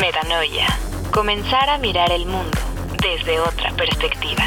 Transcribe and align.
Metanoia. 0.00 0.66
Comenzar 1.10 1.70
a 1.70 1.78
mirar 1.78 2.12
el 2.12 2.26
mundo 2.26 2.58
desde 3.00 3.40
otra 3.40 3.72
perspectiva. 3.72 4.44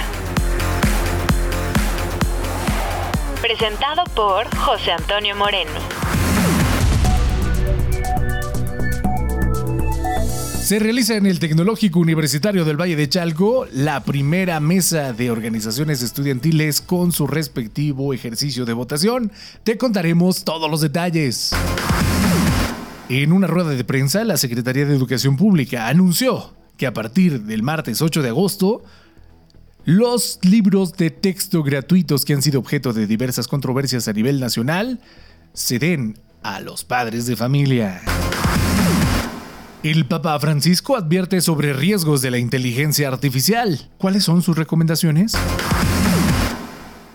Presentado 3.41 4.03
por 4.15 4.55
José 4.55 4.91
Antonio 4.91 5.35
Moreno. 5.35 5.71
Se 10.61 10.77
realiza 10.77 11.15
en 11.15 11.25
el 11.25 11.39
Tecnológico 11.39 11.99
Universitario 11.99 12.63
del 12.63 12.79
Valle 12.79 12.95
de 12.95 13.09
Chalco 13.09 13.65
la 13.71 14.03
primera 14.03 14.59
mesa 14.59 15.13
de 15.13 15.31
organizaciones 15.31 16.03
estudiantiles 16.03 16.79
con 16.79 17.11
su 17.11 17.25
respectivo 17.25 18.13
ejercicio 18.13 18.65
de 18.65 18.73
votación. 18.73 19.31
Te 19.63 19.79
contaremos 19.79 20.43
todos 20.43 20.69
los 20.69 20.81
detalles. 20.81 21.55
En 23.09 23.33
una 23.33 23.47
rueda 23.47 23.71
de 23.71 23.83
prensa, 23.83 24.23
la 24.23 24.37
Secretaría 24.37 24.85
de 24.85 24.95
Educación 24.95 25.35
Pública 25.35 25.87
anunció 25.87 26.53
que 26.77 26.85
a 26.85 26.93
partir 26.93 27.41
del 27.41 27.63
martes 27.63 28.03
8 28.03 28.21
de 28.21 28.29
agosto, 28.29 28.83
los 29.83 30.37
libros 30.43 30.93
de 30.93 31.09
texto 31.09 31.63
gratuitos 31.63 32.23
que 32.23 32.33
han 32.33 32.43
sido 32.43 32.59
objeto 32.59 32.93
de 32.93 33.07
diversas 33.07 33.47
controversias 33.47 34.07
a 34.07 34.13
nivel 34.13 34.39
nacional 34.39 34.99
se 35.53 35.79
den 35.79 36.19
a 36.43 36.59
los 36.59 36.83
padres 36.83 37.25
de 37.25 37.35
familia. 37.35 37.99
El 39.81 40.05
Papa 40.05 40.39
Francisco 40.39 40.95
advierte 40.95 41.41
sobre 41.41 41.73
riesgos 41.73 42.21
de 42.21 42.29
la 42.29 42.37
inteligencia 42.37 43.07
artificial. 43.07 43.89
¿Cuáles 43.97 44.23
son 44.23 44.43
sus 44.43 44.55
recomendaciones? 44.55 45.33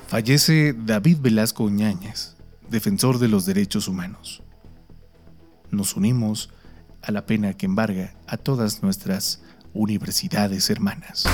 Fallece 0.08 0.74
David 0.76 1.18
Velasco 1.20 1.70
Ñáñez, 1.70 2.34
defensor 2.68 3.20
de 3.20 3.28
los 3.28 3.46
derechos 3.46 3.86
humanos. 3.86 4.42
Nos 5.70 5.96
unimos 5.96 6.50
a 7.02 7.12
la 7.12 7.26
pena 7.26 7.54
que 7.54 7.66
embarga 7.66 8.14
a 8.26 8.36
todas 8.36 8.82
nuestras 8.82 9.42
universidades 9.72 10.70
hermanas. 10.70 11.24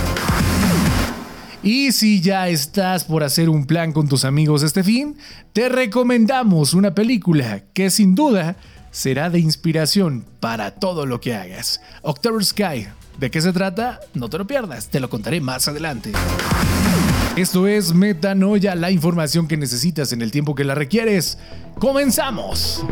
Y 1.63 1.93
si 1.93 2.23
ya 2.23 2.49
estás 2.49 3.05
por 3.05 3.23
hacer 3.23 3.51
un 3.51 3.67
plan 3.67 3.93
con 3.93 4.09
tus 4.09 4.25
amigos 4.25 4.63
este 4.63 4.83
fin, 4.83 5.17
te 5.53 5.69
recomendamos 5.69 6.73
una 6.73 6.95
película 6.95 7.65
que 7.75 7.91
sin 7.91 8.15
duda 8.15 8.57
será 8.91 9.29
de 9.29 9.41
inspiración 9.41 10.25
para 10.41 10.73
todo 10.73 11.05
lo 11.05 11.21
que 11.21 11.35
hagas. 11.35 11.81
October 12.03 12.45
Sky. 12.45 12.89
¿De 13.19 13.31
qué 13.31 13.43
se 13.43 13.53
trata? 13.53 14.01
No 14.15 14.31
te 14.31 14.39
lo 14.39 14.47
pierdas, 14.47 14.89
te 14.89 14.99
lo 14.99 15.11
contaré 15.11 15.43
más 15.43 15.69
adelante. 15.69 16.13
Esto 17.37 17.67
es 17.67 17.93
Metanoia, 17.93 18.75
la 18.75 18.91
información 18.91 19.47
que 19.47 19.59
necesitas 19.59 20.13
en 20.13 20.23
el 20.23 20.31
tiempo 20.31 20.55
que 20.55 20.65
la 20.65 20.75
requieres. 20.75 21.37
¡Comenzamos! 21.79 22.83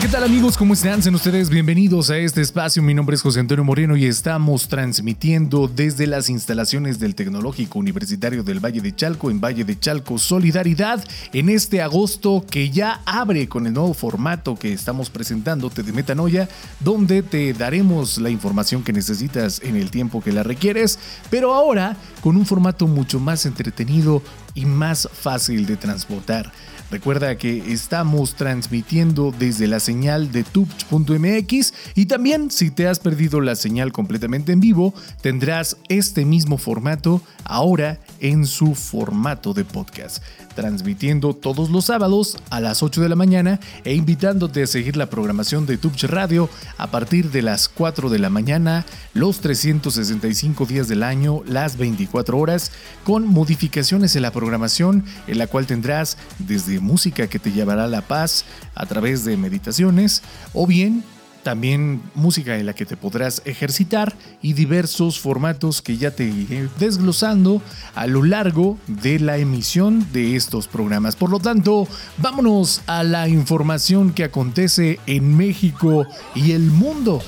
¿Qué 0.00 0.06
tal 0.06 0.22
amigos? 0.22 0.56
¿Cómo 0.56 0.74
están? 0.74 1.02
Sean 1.02 1.14
ustedes 1.14 1.48
bienvenidos 1.48 2.10
a 2.10 2.18
este 2.18 2.40
espacio. 2.40 2.82
Mi 2.82 2.94
nombre 2.94 3.16
es 3.16 3.22
José 3.22 3.40
Antonio 3.40 3.64
Moreno 3.64 3.96
y 3.96 4.04
estamos 4.04 4.68
transmitiendo 4.68 5.66
desde 5.66 6.06
las 6.06 6.28
instalaciones 6.28 7.00
del 7.00 7.16
Tecnológico 7.16 7.78
Universitario 7.78 8.44
del 8.44 8.64
Valle 8.64 8.80
de 8.80 8.94
Chalco 8.94 9.30
en 9.30 9.40
Valle 9.40 9.64
de 9.64 9.78
Chalco 9.78 10.18
Solidaridad 10.18 11.02
en 11.32 11.48
este 11.48 11.82
agosto 11.82 12.44
que 12.48 12.70
ya 12.70 13.00
abre 13.06 13.48
con 13.48 13.66
el 13.66 13.72
nuevo 13.72 13.92
formato 13.92 14.56
que 14.56 14.72
estamos 14.72 15.10
presentándote 15.10 15.82
de 15.82 15.92
Metanoia, 15.92 16.48
donde 16.78 17.22
te 17.22 17.52
daremos 17.52 18.18
la 18.18 18.30
información 18.30 18.84
que 18.84 18.92
necesitas 18.92 19.60
en 19.64 19.74
el 19.74 19.90
tiempo 19.90 20.22
que 20.22 20.32
la 20.32 20.44
requieres, 20.44 20.98
pero 21.30 21.54
ahora 21.54 21.96
con 22.20 22.36
un 22.36 22.46
formato 22.46 22.86
mucho 22.86 23.18
más 23.18 23.46
entretenido 23.46 24.22
y 24.58 24.66
más 24.66 25.08
fácil 25.12 25.66
de 25.66 25.76
transportar. 25.76 26.50
Recuerda 26.90 27.36
que 27.36 27.72
estamos 27.72 28.34
transmitiendo 28.34 29.32
desde 29.38 29.66
la 29.66 29.78
señal 29.78 30.32
de 30.32 30.42
tubch.mx 30.42 31.74
y 31.94 32.06
también 32.06 32.50
si 32.50 32.70
te 32.70 32.88
has 32.88 32.98
perdido 32.98 33.40
la 33.40 33.56
señal 33.56 33.92
completamente 33.92 34.52
en 34.52 34.60
vivo, 34.60 34.94
tendrás 35.20 35.76
este 35.88 36.24
mismo 36.24 36.58
formato 36.58 37.20
ahora 37.44 38.00
en 38.20 38.46
su 38.46 38.74
formato 38.74 39.52
de 39.52 39.64
podcast 39.64 40.22
transmitiendo 40.58 41.34
todos 41.34 41.70
los 41.70 41.84
sábados 41.84 42.36
a 42.50 42.58
las 42.58 42.82
8 42.82 43.00
de 43.00 43.08
la 43.08 43.14
mañana 43.14 43.60
e 43.84 43.94
invitándote 43.94 44.64
a 44.64 44.66
seguir 44.66 44.96
la 44.96 45.08
programación 45.08 45.66
de 45.66 45.78
Tubch 45.78 46.02
Radio 46.02 46.50
a 46.78 46.88
partir 46.88 47.30
de 47.30 47.42
las 47.42 47.68
4 47.68 48.10
de 48.10 48.18
la 48.18 48.28
mañana, 48.28 48.84
los 49.14 49.38
365 49.38 50.66
días 50.66 50.88
del 50.88 51.04
año, 51.04 51.42
las 51.46 51.76
24 51.76 52.36
horas, 52.36 52.72
con 53.04 53.24
modificaciones 53.24 54.16
en 54.16 54.22
la 54.22 54.32
programación 54.32 54.47
en 54.50 55.38
la 55.38 55.46
cual 55.46 55.66
tendrás 55.66 56.16
desde 56.38 56.80
música 56.80 57.26
que 57.26 57.38
te 57.38 57.52
llevará 57.52 57.84
a 57.84 57.88
la 57.88 58.02
paz 58.02 58.44
a 58.74 58.86
través 58.86 59.24
de 59.24 59.36
meditaciones 59.36 60.22
o 60.52 60.66
bien 60.66 61.04
también 61.42 62.02
música 62.14 62.58
en 62.58 62.66
la 62.66 62.74
que 62.74 62.84
te 62.84 62.96
podrás 62.96 63.40
ejercitar 63.46 64.14
y 64.42 64.52
diversos 64.52 65.18
formatos 65.18 65.80
que 65.80 65.96
ya 65.96 66.10
te 66.10 66.24
iré 66.24 66.68
desglosando 66.78 67.62
a 67.94 68.06
lo 68.06 68.22
largo 68.22 68.76
de 68.86 69.18
la 69.18 69.38
emisión 69.38 70.06
de 70.12 70.36
estos 70.36 70.68
programas. 70.68 71.16
Por 71.16 71.30
lo 71.30 71.40
tanto, 71.40 71.88
vámonos 72.18 72.82
a 72.86 73.02
la 73.02 73.28
información 73.28 74.12
que 74.12 74.24
acontece 74.24 75.00
en 75.06 75.36
México 75.36 76.06
y 76.34 76.52
el 76.52 76.70
mundo. 76.70 77.22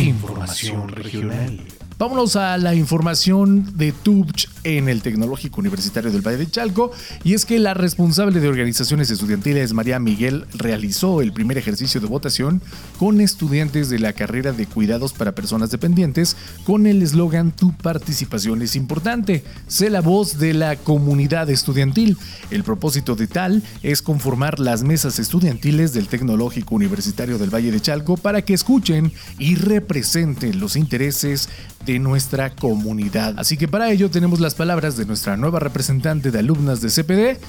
Información 0.00 0.88
regional. 0.88 1.77
Vámonos 1.98 2.36
a 2.36 2.56
la 2.58 2.76
información 2.76 3.76
de 3.76 3.90
TUBCH 3.90 4.48
en 4.62 4.88
el 4.88 5.02
Tecnológico 5.02 5.58
Universitario 5.58 6.12
del 6.12 6.24
Valle 6.24 6.36
de 6.36 6.48
Chalco 6.48 6.92
y 7.24 7.34
es 7.34 7.44
que 7.44 7.58
la 7.58 7.74
responsable 7.74 8.38
de 8.38 8.46
organizaciones 8.46 9.10
estudiantiles 9.10 9.72
María 9.72 9.98
Miguel 9.98 10.46
realizó 10.54 11.22
el 11.22 11.32
primer 11.32 11.58
ejercicio 11.58 12.00
de 12.00 12.06
votación 12.06 12.62
con 13.00 13.20
estudiantes 13.20 13.90
de 13.90 13.98
la 13.98 14.12
carrera 14.12 14.52
de 14.52 14.66
cuidados 14.66 15.12
para 15.12 15.34
personas 15.34 15.72
dependientes 15.72 16.36
con 16.64 16.86
el 16.86 17.02
eslogan 17.02 17.50
Tu 17.50 17.72
participación 17.72 18.62
es 18.62 18.76
importante, 18.76 19.42
sé 19.66 19.90
la 19.90 20.00
voz 20.00 20.38
de 20.38 20.54
la 20.54 20.76
comunidad 20.76 21.50
estudiantil. 21.50 22.16
El 22.52 22.62
propósito 22.62 23.16
de 23.16 23.26
tal 23.26 23.64
es 23.82 24.02
conformar 24.02 24.60
las 24.60 24.84
mesas 24.84 25.18
estudiantiles 25.18 25.94
del 25.94 26.06
Tecnológico 26.06 26.76
Universitario 26.76 27.38
del 27.38 27.52
Valle 27.52 27.72
de 27.72 27.80
Chalco 27.80 28.16
para 28.16 28.42
que 28.42 28.54
escuchen 28.54 29.12
y 29.40 29.56
representen 29.56 30.60
los 30.60 30.76
intereses 30.76 31.48
de 31.88 31.98
nuestra 31.98 32.50
comunidad. 32.50 33.34
Así 33.38 33.56
que 33.56 33.66
para 33.66 33.90
ello 33.90 34.10
tenemos 34.10 34.40
las 34.40 34.54
palabras 34.54 34.98
de 34.98 35.06
nuestra 35.06 35.38
nueva 35.38 35.58
representante 35.58 36.30
de 36.30 36.38
alumnas 36.38 36.82
de 36.82 36.90
CPD, 36.90 37.40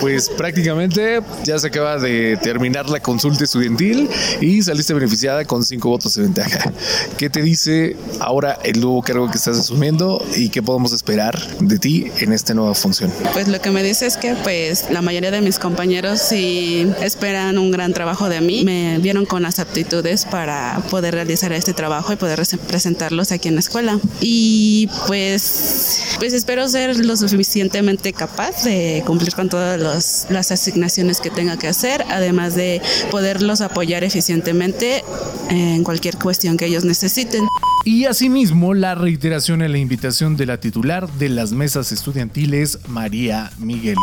pues 0.00 0.28
prácticamente 0.28 1.20
ya 1.44 1.58
se 1.58 1.68
acaba 1.68 1.98
de 1.98 2.36
terminar 2.36 2.88
la 2.90 3.00
consulta 3.00 3.44
estudiantil 3.44 4.08
y 4.40 4.62
saliste 4.62 4.94
beneficiada 4.94 5.44
con 5.44 5.64
cinco 5.64 5.90
votos 5.90 6.14
de 6.14 6.22
ventaja. 6.22 6.72
¿Qué 7.16 7.30
te 7.30 7.42
dice 7.42 7.96
ahora 8.20 8.58
el 8.64 8.80
nuevo 8.80 9.02
cargo 9.02 9.30
que 9.30 9.38
estás 9.38 9.58
asumiendo 9.58 10.24
y 10.36 10.48
qué 10.48 10.62
podemos 10.62 10.92
esperar 10.92 11.38
de 11.60 11.78
ti 11.78 12.10
en 12.18 12.32
esta 12.32 12.54
nueva 12.54 12.74
función? 12.74 13.12
Pues 13.32 13.48
lo 13.48 13.60
que 13.60 13.70
me 13.70 13.82
dice 13.82 14.06
es 14.06 14.16
que 14.16 14.34
pues 14.42 14.86
la 14.90 15.02
mayoría 15.02 15.30
de 15.30 15.40
mis 15.40 15.58
compañeros 15.58 16.20
sí 16.20 16.90
esperan 17.00 17.58
un 17.58 17.70
gran 17.70 17.92
trabajo 17.92 18.28
de 18.28 18.40
mí. 18.40 18.64
Me 18.64 18.98
vieron 18.98 19.26
con 19.26 19.42
las 19.42 19.58
aptitudes 19.58 20.24
para 20.24 20.82
poder 20.90 21.14
realizar 21.14 21.52
este 21.52 21.72
trabajo 21.72 22.12
y 22.12 22.16
poder 22.16 22.42
presentarlos 22.66 23.32
aquí 23.32 23.48
en 23.48 23.54
la 23.54 23.60
escuela. 23.60 23.98
Y 24.20 24.88
pues, 25.06 26.16
pues 26.18 26.32
espero 26.32 26.68
ser 26.68 26.96
lo 26.96 27.16
suficientemente 27.16 28.12
capaz 28.12 28.64
de 28.64 29.02
cumplir 29.06 29.34
con 29.34 29.48
todas 29.62 30.26
las 30.28 30.50
asignaciones 30.50 31.20
que 31.20 31.30
tenga 31.30 31.56
que 31.56 31.68
hacer, 31.68 32.04
además 32.10 32.56
de 32.56 32.82
poderlos 33.12 33.60
apoyar 33.60 34.02
eficientemente 34.02 35.04
en 35.50 35.84
cualquier 35.84 36.18
cuestión 36.18 36.56
que 36.56 36.66
ellos 36.66 36.84
necesiten. 36.84 37.46
Y 37.84 38.06
asimismo, 38.06 38.74
la 38.74 38.96
reiteración 38.96 39.62
en 39.62 39.70
la 39.70 39.78
invitación 39.78 40.36
de 40.36 40.46
la 40.46 40.58
titular 40.58 41.08
de 41.12 41.28
las 41.28 41.52
mesas 41.52 41.92
estudiantiles, 41.92 42.80
María 42.88 43.52
Miguel. 43.58 43.94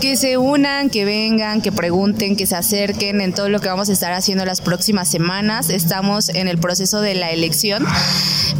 Que 0.00 0.16
se 0.16 0.38
unan, 0.38 0.88
que 0.88 1.04
vengan, 1.04 1.62
que 1.62 1.72
pregunten, 1.72 2.36
que 2.36 2.46
se 2.46 2.54
acerquen 2.54 3.20
en 3.20 3.34
todo 3.34 3.48
lo 3.48 3.60
que 3.60 3.68
vamos 3.68 3.88
a 3.88 3.92
estar 3.92 4.12
haciendo 4.12 4.44
las 4.44 4.60
próximas 4.60 5.10
semanas. 5.10 5.68
Estamos 5.70 6.28
en 6.28 6.46
el 6.46 6.58
proceso 6.58 7.00
de 7.00 7.16
la 7.16 7.32
elección 7.32 7.84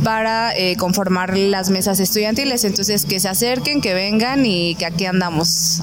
para 0.03 0.57
eh, 0.57 0.75
conformar 0.77 1.39
las 1.39 1.71
mesas 1.71 2.01
estudiantiles. 2.01 2.65
Entonces, 2.65 3.05
que 3.05 3.21
se 3.21 3.29
acerquen, 3.29 3.81
que 3.81 3.95
vengan 3.95 4.45
y 4.45 4.75
que 4.75 4.87
aquí 4.87 5.07
andamos. 5.07 5.83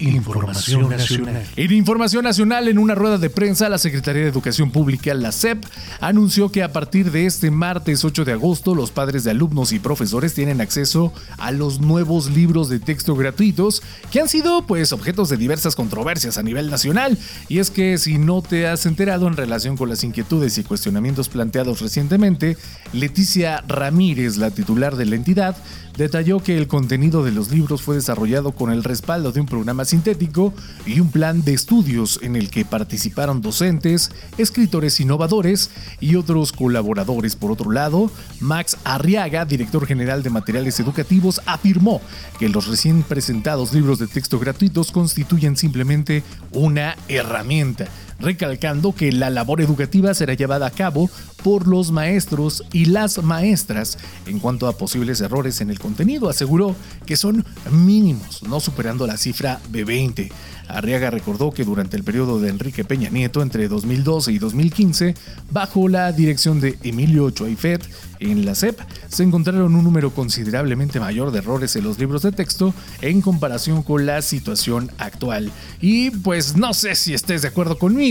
Información 0.00 0.88
nacional. 0.88 1.46
En 1.56 1.72
Información 1.72 2.24
Nacional, 2.24 2.68
en 2.68 2.78
una 2.78 2.94
rueda 2.94 3.18
de 3.18 3.28
prensa, 3.28 3.68
la 3.68 3.78
Secretaría 3.78 4.22
de 4.22 4.28
Educación 4.28 4.70
Pública, 4.70 5.12
la 5.12 5.30
SEP, 5.30 5.64
anunció 6.00 6.50
que 6.50 6.62
a 6.62 6.72
partir 6.72 7.10
de 7.10 7.26
este 7.26 7.50
martes 7.50 8.04
8 8.04 8.24
de 8.24 8.32
agosto, 8.32 8.74
los 8.74 8.90
padres 8.90 9.24
de 9.24 9.32
alumnos 9.32 9.72
y 9.72 9.78
profesores 9.78 10.32
tienen 10.32 10.60
acceso 10.60 11.12
a 11.36 11.52
los 11.52 11.80
nuevos 11.80 12.30
libros 12.30 12.68
de 12.70 12.80
texto 12.80 13.14
gratuitos 13.14 13.82
que 14.10 14.20
han 14.20 14.28
sido 14.28 14.66
pues 14.66 14.92
objetos 14.92 15.28
de 15.28 15.36
diversas 15.36 15.76
controversias 15.76 16.38
a 16.38 16.42
nivel 16.42 16.70
nacional. 16.70 17.18
Y 17.48 17.58
es 17.58 17.70
que 17.70 17.98
si 17.98 18.16
no 18.16 18.40
te 18.42 18.68
has 18.68 18.86
enterado 18.86 19.26
en 19.28 19.36
relación 19.36 19.76
con 19.76 19.88
las 19.88 20.02
inquietudes 20.02 20.56
y 20.56 20.64
cuestionamientos 20.64 21.28
planteados 21.28 21.80
recientemente, 21.80 22.56
Leticia 22.92 23.62
Ramírez, 23.68 24.38
la 24.38 24.50
titular 24.50 24.96
de 24.96 25.06
la 25.06 25.16
entidad, 25.16 25.56
detalló 25.96 26.40
que 26.40 26.56
el 26.56 26.66
contenido 26.66 27.24
de 27.24 27.32
los 27.32 27.50
libros 27.50 27.82
fue 27.82 27.96
desarrollado 27.96 28.52
con 28.52 28.72
el 28.72 28.84
respaldo 28.84 29.32
de 29.32 29.40
un 29.40 29.46
programa 29.46 29.84
sintético 29.90 30.54
y 30.86 31.00
un 31.00 31.10
plan 31.10 31.44
de 31.44 31.52
estudios 31.52 32.18
en 32.22 32.36
el 32.36 32.50
que 32.50 32.64
participaron 32.64 33.42
docentes, 33.42 34.10
escritores 34.38 35.00
innovadores 35.00 35.70
y 36.00 36.16
otros 36.16 36.52
colaboradores. 36.52 37.36
Por 37.36 37.52
otro 37.52 37.70
lado, 37.70 38.10
Max 38.40 38.76
Arriaga, 38.84 39.44
director 39.44 39.86
general 39.86 40.22
de 40.22 40.30
materiales 40.30 40.80
educativos, 40.80 41.40
afirmó 41.46 42.00
que 42.38 42.48
los 42.48 42.66
recién 42.66 43.02
presentados 43.02 43.72
libros 43.72 43.98
de 43.98 44.06
texto 44.06 44.38
gratuitos 44.38 44.92
constituyen 44.92 45.56
simplemente 45.56 46.22
una 46.52 46.96
herramienta 47.08 47.88
recalcando 48.20 48.94
que 48.94 49.12
la 49.12 49.30
labor 49.30 49.60
educativa 49.60 50.14
será 50.14 50.34
llevada 50.34 50.66
a 50.66 50.70
cabo 50.70 51.10
por 51.42 51.66
los 51.66 51.90
maestros 51.90 52.64
y 52.72 52.86
las 52.86 53.22
maestras 53.22 53.98
en 54.26 54.38
cuanto 54.38 54.68
a 54.68 54.76
posibles 54.76 55.20
errores 55.20 55.60
en 55.60 55.70
el 55.70 55.78
contenido. 55.78 56.28
Aseguró 56.28 56.76
que 57.06 57.16
son 57.16 57.44
mínimos, 57.70 58.42
no 58.42 58.60
superando 58.60 59.06
la 59.06 59.16
cifra 59.16 59.60
de 59.70 59.84
20. 59.84 60.32
Arriaga 60.68 61.10
recordó 61.10 61.50
que 61.50 61.64
durante 61.64 61.96
el 61.96 62.04
periodo 62.04 62.40
de 62.40 62.48
Enrique 62.48 62.84
Peña 62.84 63.10
Nieto, 63.10 63.42
entre 63.42 63.68
2012 63.68 64.32
y 64.32 64.38
2015, 64.38 65.14
bajo 65.50 65.88
la 65.88 66.12
dirección 66.12 66.60
de 66.60 66.78
Emilio 66.82 67.30
Choaifet, 67.30 67.82
en 68.20 68.44
la 68.44 68.54
SEP 68.54 68.78
se 69.08 69.22
encontraron 69.22 69.74
un 69.74 69.82
número 69.82 70.12
considerablemente 70.12 71.00
mayor 71.00 71.32
de 71.32 71.38
errores 71.38 71.74
en 71.76 71.84
los 71.84 71.98
libros 71.98 72.22
de 72.22 72.32
texto 72.32 72.74
en 73.00 73.22
comparación 73.22 73.82
con 73.82 74.06
la 74.06 74.22
situación 74.22 74.90
actual. 74.98 75.50
Y 75.80 76.10
pues 76.10 76.56
no 76.56 76.74
sé 76.74 76.94
si 76.94 77.14
estés 77.14 77.42
de 77.42 77.48
acuerdo 77.48 77.78
conmigo, 77.78 78.09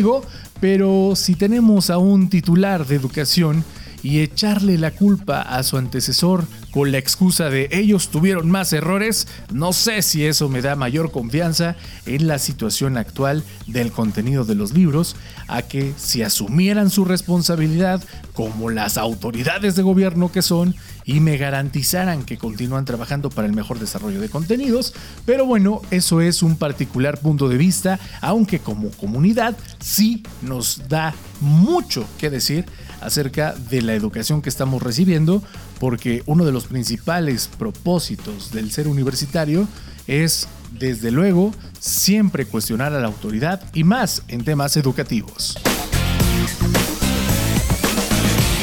pero 0.60 1.14
si 1.16 1.36
tenemos 1.36 1.90
a 1.90 1.98
un 1.98 2.30
titular 2.30 2.86
de 2.86 2.96
educación 2.96 3.64
y 4.04 4.20
echarle 4.20 4.78
la 4.78 4.92
culpa 4.92 5.42
a 5.42 5.64
su 5.64 5.78
antecesor. 5.78 6.46
Con 6.72 6.92
la 6.92 7.00
excusa 7.00 7.50
de 7.50 7.68
ellos 7.72 8.10
tuvieron 8.10 8.52
más 8.52 8.74
errores, 8.74 9.28
no 9.52 9.74
sé 9.74 10.04
si 10.04 10.26
eso 10.26 10.50
me 10.50 10.62
da 10.62 10.76
mayor 10.76 11.12
confianza 11.12 11.76
en 12.06 12.28
la 12.28 12.38
situación 12.38 12.98
actual 12.98 13.44
del 13.66 13.92
contenido 13.92 14.46
de 14.46 14.56
los 14.56 14.74
libros, 14.74 15.16
a 15.48 15.64
que 15.64 15.94
si 15.98 16.22
asumieran 16.22 16.92
su 16.92 17.06
responsabilidad 17.06 18.04
como 18.34 18.70
las 18.70 18.98
autoridades 18.98 19.76
de 19.76 19.82
gobierno 19.82 20.32
que 20.32 20.42
son 20.42 20.76
y 21.06 21.22
me 21.22 21.38
garantizaran 21.38 22.24
que 22.24 22.38
continúan 22.38 22.86
trabajando 22.86 23.32
para 23.32 23.48
el 23.48 23.54
mejor 23.54 23.80
desarrollo 23.80 24.22
de 24.22 24.30
contenidos, 24.30 24.94
pero 25.26 25.46
bueno, 25.46 25.82
eso 25.90 26.22
es 26.22 26.44
un 26.44 26.56
particular 26.56 27.20
punto 27.20 27.50
de 27.50 27.58
vista, 27.58 28.00
aunque 28.22 28.60
como 28.60 28.92
comunidad 28.92 29.58
sí 29.80 30.24
nos 30.44 30.88
da 30.88 31.16
mucho 31.42 32.06
que 32.20 32.30
decir 32.30 32.66
acerca 33.02 33.54
de 33.54 33.82
la 33.82 33.94
educación 33.94 34.42
que 34.42 34.50
estamos 34.50 34.82
recibiendo, 34.82 35.44
porque 35.80 36.24
uno 36.26 36.46
de 36.46 36.52
los 36.52 36.66
principales 36.66 37.50
propósitos 37.58 38.52
del 38.52 38.72
ser 38.72 38.88
universitario 38.88 39.68
es, 40.08 40.48
desde 40.72 41.12
luego, 41.12 41.54
siempre 41.80 42.46
cuestionar 42.46 42.94
a 42.94 43.00
la 43.00 43.08
autoridad 43.08 43.62
y 43.74 43.84
más 43.84 44.24
en 44.28 44.44
temas 44.44 44.76
educativos. 44.78 45.58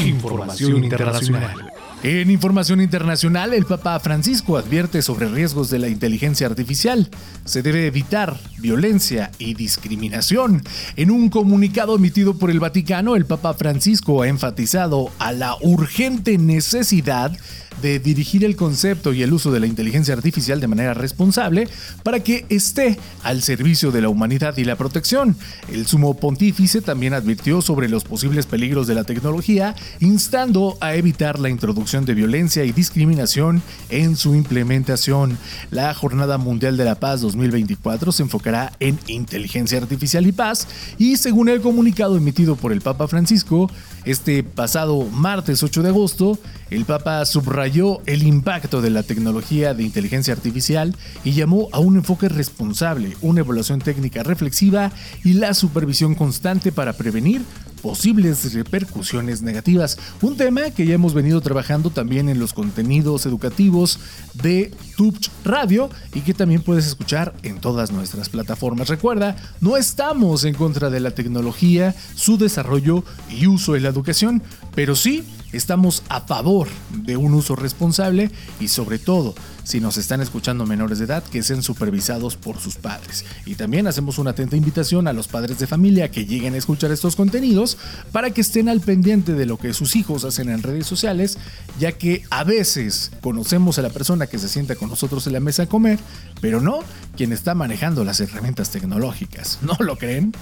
Información 0.04 0.84
internacional. 0.84 1.75
En 2.08 2.30
información 2.30 2.80
internacional, 2.80 3.52
el 3.52 3.64
Papa 3.64 3.98
Francisco 3.98 4.56
advierte 4.56 5.02
sobre 5.02 5.26
riesgos 5.26 5.70
de 5.70 5.80
la 5.80 5.88
inteligencia 5.88 6.46
artificial. 6.46 7.10
Se 7.44 7.62
debe 7.62 7.88
evitar 7.88 8.38
violencia 8.58 9.32
y 9.40 9.54
discriminación. 9.54 10.62
En 10.94 11.10
un 11.10 11.30
comunicado 11.30 11.96
emitido 11.96 12.38
por 12.38 12.52
el 12.52 12.60
Vaticano, 12.60 13.16
el 13.16 13.26
Papa 13.26 13.54
Francisco 13.54 14.22
ha 14.22 14.28
enfatizado 14.28 15.10
a 15.18 15.32
la 15.32 15.56
urgente 15.60 16.38
necesidad 16.38 17.36
de 17.82 17.98
dirigir 17.98 18.44
el 18.44 18.56
concepto 18.56 19.12
y 19.12 19.22
el 19.22 19.32
uso 19.32 19.52
de 19.52 19.60
la 19.60 19.66
inteligencia 19.66 20.14
artificial 20.14 20.60
de 20.60 20.68
manera 20.68 20.94
responsable 20.94 21.68
para 22.02 22.20
que 22.20 22.46
esté 22.48 22.98
al 23.22 23.42
servicio 23.42 23.90
de 23.90 24.00
la 24.00 24.08
humanidad 24.08 24.56
y 24.56 24.64
la 24.64 24.76
protección. 24.76 25.36
El 25.72 25.86
sumo 25.86 26.14
pontífice 26.14 26.80
también 26.80 27.14
advirtió 27.14 27.62
sobre 27.62 27.88
los 27.88 28.04
posibles 28.04 28.46
peligros 28.46 28.86
de 28.86 28.94
la 28.94 29.04
tecnología, 29.04 29.74
instando 30.00 30.78
a 30.80 30.94
evitar 30.94 31.38
la 31.38 31.50
introducción 31.50 32.04
de 32.04 32.14
violencia 32.14 32.64
y 32.64 32.72
discriminación 32.72 33.62
en 33.90 34.16
su 34.16 34.34
implementación. 34.34 35.38
La 35.70 35.92
Jornada 35.94 36.38
Mundial 36.38 36.76
de 36.76 36.84
la 36.84 36.96
Paz 36.96 37.20
2024 37.20 38.12
se 38.12 38.22
enfocará 38.22 38.72
en 38.80 38.98
inteligencia 39.06 39.78
artificial 39.78 40.26
y 40.26 40.32
paz 40.32 40.66
y 40.98 41.16
según 41.16 41.48
el 41.48 41.60
comunicado 41.60 42.16
emitido 42.16 42.56
por 42.56 42.72
el 42.72 42.80
Papa 42.80 43.08
Francisco, 43.08 43.70
este 44.04 44.42
pasado 44.42 45.02
martes 45.04 45.62
8 45.62 45.82
de 45.82 45.88
agosto, 45.88 46.38
el 46.70 46.84
Papa 46.84 47.24
subrayó 47.26 47.65
el 47.66 48.22
impacto 48.22 48.80
de 48.80 48.90
la 48.90 49.02
tecnología 49.02 49.74
de 49.74 49.82
inteligencia 49.82 50.32
artificial 50.32 50.94
y 51.24 51.32
llamó 51.32 51.68
a 51.72 51.80
un 51.80 51.96
enfoque 51.96 52.28
responsable, 52.28 53.16
una 53.22 53.40
evaluación 53.40 53.80
técnica 53.80 54.22
reflexiva 54.22 54.92
y 55.24 55.32
la 55.32 55.52
supervisión 55.52 56.14
constante 56.14 56.70
para 56.70 56.92
prevenir 56.92 57.42
posibles 57.82 58.52
repercusiones 58.54 59.42
negativas. 59.42 59.98
Un 60.22 60.36
tema 60.36 60.70
que 60.70 60.86
ya 60.86 60.94
hemos 60.94 61.12
venido 61.12 61.40
trabajando 61.40 61.90
también 61.90 62.28
en 62.28 62.38
los 62.38 62.52
contenidos 62.52 63.26
educativos 63.26 63.98
de 64.34 64.72
Touch 64.96 65.28
Radio 65.44 65.90
y 66.14 66.20
que 66.20 66.34
también 66.34 66.62
puedes 66.62 66.86
escuchar 66.86 67.34
en 67.42 67.58
todas 67.58 67.90
nuestras 67.90 68.28
plataformas. 68.28 68.88
Recuerda, 68.88 69.36
no 69.60 69.76
estamos 69.76 70.44
en 70.44 70.54
contra 70.54 70.88
de 70.88 71.00
la 71.00 71.10
tecnología, 71.10 71.96
su 72.14 72.38
desarrollo 72.38 73.02
y 73.28 73.48
uso 73.48 73.74
en 73.74 73.82
la 73.82 73.88
educación, 73.88 74.42
pero 74.74 74.94
sí 74.94 75.24
estamos 75.56 76.02
a 76.08 76.20
favor 76.20 76.68
de 76.90 77.16
un 77.16 77.34
uso 77.34 77.56
responsable 77.56 78.30
y 78.60 78.68
sobre 78.68 78.98
todo 78.98 79.34
si 79.66 79.80
nos 79.80 79.96
están 79.96 80.20
escuchando 80.20 80.64
menores 80.64 80.98
de 80.98 81.06
edad, 81.06 81.24
que 81.24 81.42
sean 81.42 81.60
supervisados 81.60 82.36
por 82.36 82.58
sus 82.60 82.76
padres. 82.76 83.24
Y 83.46 83.56
también 83.56 83.88
hacemos 83.88 84.18
una 84.18 84.30
atenta 84.30 84.56
invitación 84.56 85.08
a 85.08 85.12
los 85.12 85.26
padres 85.26 85.58
de 85.58 85.66
familia 85.66 86.08
que 86.10 86.24
lleguen 86.24 86.54
a 86.54 86.58
escuchar 86.58 86.92
estos 86.92 87.16
contenidos 87.16 87.76
para 88.12 88.30
que 88.30 88.42
estén 88.42 88.68
al 88.68 88.80
pendiente 88.80 89.32
de 89.32 89.44
lo 89.44 89.58
que 89.58 89.74
sus 89.74 89.96
hijos 89.96 90.24
hacen 90.24 90.50
en 90.50 90.62
redes 90.62 90.86
sociales, 90.86 91.36
ya 91.80 91.92
que 91.92 92.22
a 92.30 92.44
veces 92.44 93.10
conocemos 93.20 93.78
a 93.78 93.82
la 93.82 93.90
persona 93.90 94.28
que 94.28 94.38
se 94.38 94.48
sienta 94.48 94.76
con 94.76 94.88
nosotros 94.88 95.26
en 95.26 95.32
la 95.32 95.40
mesa 95.40 95.64
a 95.64 95.66
comer, 95.66 95.98
pero 96.40 96.60
no 96.60 96.78
quien 97.16 97.32
está 97.32 97.54
manejando 97.54 98.04
las 98.04 98.20
herramientas 98.20 98.70
tecnológicas. 98.70 99.58
¿No 99.62 99.76
lo 99.80 99.96
creen? 99.96 100.32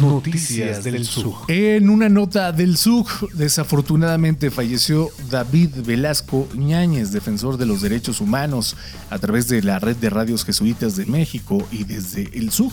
Noticias 0.00 0.84
del 0.84 1.04
SUG. 1.04 1.44
En 1.48 1.90
una 1.90 2.08
nota 2.08 2.52
del 2.52 2.76
SUG, 2.76 3.30
desafortunadamente 3.34 4.50
falleció 4.50 5.10
David 5.30 5.70
Velasco 5.84 6.48
Ñáñez, 6.54 7.12
defensor 7.12 7.56
de 7.56 7.66
los 7.66 7.82
derechos 7.82 8.20
humanos, 8.20 8.76
a 9.10 9.18
través 9.18 9.48
de 9.48 9.62
la 9.62 9.78
red 9.78 9.96
de 9.96 10.10
radios 10.10 10.44
jesuitas 10.44 10.96
de 10.96 11.06
México 11.06 11.66
y 11.70 11.84
desde 11.84 12.30
el 12.38 12.50
SUG. 12.50 12.72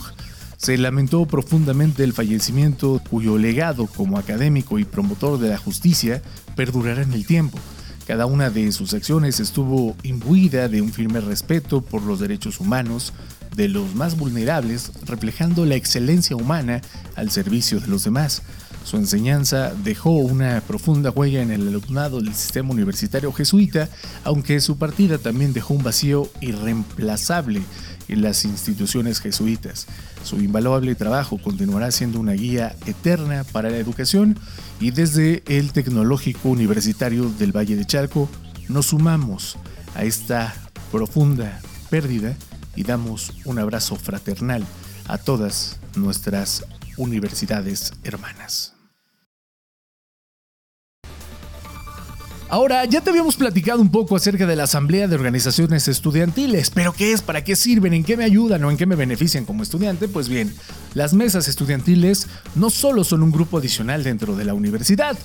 Se 0.58 0.78
lamentó 0.78 1.26
profundamente 1.26 2.04
el 2.04 2.14
fallecimiento 2.14 3.02
cuyo 3.10 3.38
legado 3.38 3.88
como 3.88 4.18
académico 4.18 4.80
y 4.80 4.86
promotor 4.86 5.40
de 5.40 5.50
la 5.50 5.58
justicia 5.58 6.22
perdurará 6.56 7.04
en 7.04 7.14
el 7.14 7.26
tiempo. 7.26 7.60
Cada 8.08 8.26
una 8.26 8.50
de 8.50 8.72
sus 8.72 8.94
acciones 8.94 9.42
estuvo 9.42 9.96
imbuida 10.02 10.70
de 10.70 10.82
un 10.82 10.94
firme 10.94 11.20
respeto 11.20 11.82
por 11.82 12.02
los 12.04 12.22
derechos 12.22 12.62
humanos, 12.62 13.12
de 13.58 13.68
los 13.68 13.96
más 13.96 14.16
vulnerables, 14.18 14.92
reflejando 15.06 15.66
la 15.66 15.76
excelencia 15.76 16.36
humana 16.36 16.80
al 17.16 17.32
servicio 17.32 17.82
de 17.82 17.88
los 17.88 18.04
demás. 18.04 18.44
Su 18.86 18.96
enseñanza 18.96 19.74
dejó 19.84 20.12
una 20.12 20.62
profunda 20.62 21.10
huella 21.10 21.42
en 21.42 21.52
el 21.52 21.68
alumnado 21.68 22.22
del 22.22 22.34
sistema 22.34 22.72
universitario 22.72 23.34
jesuita, 23.34 23.90
aunque 24.24 24.62
su 24.62 24.78
partida 24.78 25.18
también 25.18 25.52
dejó 25.52 25.74
un 25.74 25.84
vacío 25.84 26.30
irreemplazable 26.40 27.64
en 28.08 28.22
las 28.22 28.46
instituciones 28.46 29.20
jesuitas. 29.20 29.88
Su 30.24 30.38
invaluable 30.38 30.96
trabajo 30.96 31.38
continuará 31.38 31.92
siendo 31.92 32.20
una 32.20 32.34
guía 32.34 32.76
eterna 32.86 33.44
para 33.44 33.70
la 33.70 33.78
educación 33.78 34.38
y 34.80 34.92
desde 34.92 35.44
el 35.48 35.74
Tecnológico 35.74 36.50
Universitario 36.50 37.30
del 37.40 37.56
Valle 37.56 37.76
de 37.76 37.86
Chalco 37.86 38.30
nos 38.70 38.86
sumamos 38.88 39.58
a 39.96 40.04
esta 40.04 40.54
profunda 40.92 41.60
pérdida 41.90 42.38
y 42.78 42.84
damos 42.84 43.34
un 43.44 43.60
abrazo 43.60 43.98
fraternal 43.98 44.64
a 45.08 45.18
todas 45.18 45.80
nuestras 45.96 46.64
universidades 46.96 47.92
hermanas. 48.04 48.77
Ahora, 52.50 52.86
ya 52.86 53.02
te 53.02 53.10
habíamos 53.10 53.36
platicado 53.36 53.82
un 53.82 53.92
poco 53.92 54.16
acerca 54.16 54.46
de 54.46 54.56
la 54.56 54.64
Asamblea 54.64 55.10
de 55.10 55.16
Organizaciones 55.16 55.90
Estudiantiles, 55.90 56.70
pero 56.70 56.94
¿qué 56.94 57.12
es? 57.12 57.22
¿Para 57.22 57.44
qué 57.44 57.58
sirven? 57.58 57.94
¿En 57.94 58.06
qué 58.06 58.16
me 58.16 58.24
ayudan 58.24 58.64
o 58.64 58.72
en 58.72 58.78
qué 58.78 58.86
me 58.86 58.96
benefician 58.96 59.44
como 59.44 59.64
estudiante? 59.64 60.08
Pues 60.08 60.30
bien, 60.30 60.56
las 60.94 61.14
mesas 61.14 61.50
estudiantiles 61.50 62.28
no 62.56 62.70
solo 62.70 63.04
son 63.04 63.22
un 63.22 63.34
grupo 63.34 63.58
adicional 63.58 64.06
dentro 64.06 64.38
de 64.38 64.46
la 64.46 64.54
universidad. 64.54 65.18